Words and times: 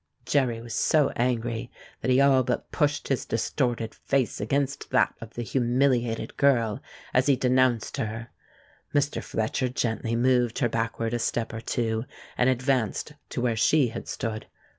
Jerry 0.25 0.59
was 0.59 0.73
so 0.73 1.11
angry 1.15 1.69
that 2.01 2.09
he 2.09 2.19
all 2.19 2.41
but 2.41 2.71
pushed 2.71 3.09
his 3.09 3.23
distorted 3.23 3.93
face 3.93 4.41
against 4.41 4.89
that 4.89 5.13
of 5.21 5.35
the 5.35 5.43
humiliated 5.43 6.37
girl 6.37 6.81
as 7.13 7.27
he 7.27 7.35
denounced 7.35 7.97
her. 7.97 8.29
Mr. 8.95 9.21
Fletcher 9.21 9.69
gently 9.69 10.15
moved 10.15 10.57
her 10.57 10.69
backward 10.69 11.13
a 11.13 11.19
step 11.19 11.53
or 11.53 11.61
two, 11.61 12.05
and 12.35 12.49
advanced 12.49 13.13
to 13.29 13.41
where 13.41 13.55
she 13.55 13.89
had 13.89 14.07
stood. 14.07 14.47